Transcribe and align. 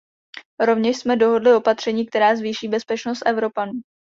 Rovněž 0.59 0.97
jsme 0.97 1.15
dohodli 1.15 1.53
opatření, 1.55 2.05
která 2.05 2.35
zvýší 2.35 2.67
bezpečnost 2.67 3.23
Evropanů. 3.25 3.71